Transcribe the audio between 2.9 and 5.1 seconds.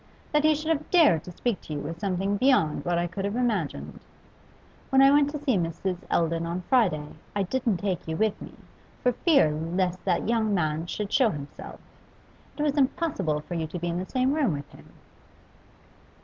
I could have imagined. When